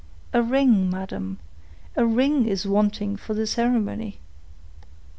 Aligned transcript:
"A 0.33 0.41
ring, 0.41 0.89
madam—a 0.89 2.07
ring 2.07 2.47
is 2.47 2.65
wanting 2.65 3.17
for 3.17 3.35
the 3.35 3.45
ceremony." 3.45 4.17